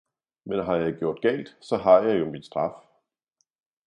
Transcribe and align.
men 0.43 0.59
har 0.63 0.75
jeg 0.75 0.93
gjort 0.99 1.21
galt, 1.21 1.57
så 1.61 1.77
har 1.77 1.99
jeg 1.99 2.19
jo 2.19 2.25
min 2.29 2.43
straf. 2.43 2.81